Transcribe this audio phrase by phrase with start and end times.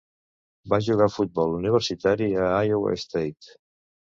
[0.73, 3.57] Va jugar futbol universitari a Iowa State.